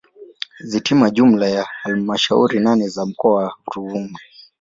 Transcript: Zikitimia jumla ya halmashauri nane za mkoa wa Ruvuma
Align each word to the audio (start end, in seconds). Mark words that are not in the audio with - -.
Zikitimia 0.59 1.09
jumla 1.09 1.47
ya 1.49 1.63
halmashauri 1.81 2.59
nane 2.59 2.87
za 2.87 3.05
mkoa 3.05 3.33
wa 3.43 3.55
Ruvuma 3.75 4.19